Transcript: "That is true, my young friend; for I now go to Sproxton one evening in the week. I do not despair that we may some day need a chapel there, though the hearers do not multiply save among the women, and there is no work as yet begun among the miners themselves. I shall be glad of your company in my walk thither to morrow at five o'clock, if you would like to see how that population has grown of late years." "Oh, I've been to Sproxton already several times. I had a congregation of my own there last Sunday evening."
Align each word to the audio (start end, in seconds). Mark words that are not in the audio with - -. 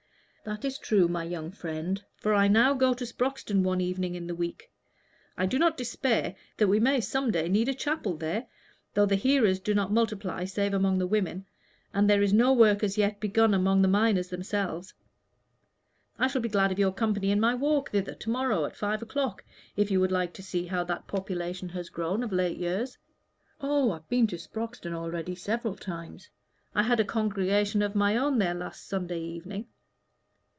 "That 0.43 0.65
is 0.65 0.79
true, 0.79 1.07
my 1.07 1.23
young 1.23 1.51
friend; 1.51 2.03
for 2.17 2.33
I 2.33 2.47
now 2.47 2.73
go 2.73 2.95
to 2.95 3.05
Sproxton 3.05 3.61
one 3.61 3.79
evening 3.79 4.15
in 4.15 4.25
the 4.25 4.33
week. 4.33 4.71
I 5.37 5.45
do 5.45 5.59
not 5.59 5.77
despair 5.77 6.35
that 6.57 6.65
we 6.67 6.79
may 6.79 6.99
some 6.99 7.29
day 7.29 7.47
need 7.47 7.69
a 7.69 7.75
chapel 7.75 8.17
there, 8.17 8.47
though 8.95 9.05
the 9.05 9.15
hearers 9.17 9.59
do 9.59 9.75
not 9.75 9.91
multiply 9.93 10.43
save 10.45 10.73
among 10.73 10.97
the 10.97 11.05
women, 11.05 11.45
and 11.93 12.09
there 12.09 12.23
is 12.23 12.33
no 12.33 12.53
work 12.53 12.81
as 12.83 12.97
yet 12.97 13.19
begun 13.19 13.53
among 13.53 13.83
the 13.83 13.87
miners 13.87 14.29
themselves. 14.29 14.95
I 16.17 16.25
shall 16.25 16.41
be 16.41 16.49
glad 16.49 16.71
of 16.71 16.79
your 16.79 16.91
company 16.91 17.29
in 17.29 17.39
my 17.39 17.53
walk 17.53 17.91
thither 17.91 18.15
to 18.15 18.29
morrow 18.31 18.65
at 18.65 18.75
five 18.75 19.03
o'clock, 19.03 19.43
if 19.77 19.91
you 19.91 19.99
would 19.99 20.11
like 20.11 20.33
to 20.33 20.43
see 20.43 20.65
how 20.65 20.83
that 20.85 21.05
population 21.07 21.69
has 21.69 21.89
grown 21.89 22.23
of 22.23 22.31
late 22.33 22.57
years." 22.57 22.97
"Oh, 23.61 23.91
I've 23.91 24.09
been 24.09 24.25
to 24.27 24.37
Sproxton 24.37 24.91
already 24.93 25.35
several 25.35 25.75
times. 25.75 26.29
I 26.73 26.81
had 26.81 26.99
a 26.99 27.05
congregation 27.05 27.83
of 27.83 27.93
my 27.93 28.17
own 28.17 28.39
there 28.39 28.55
last 28.55 28.87
Sunday 28.87 29.19
evening." 29.21 29.67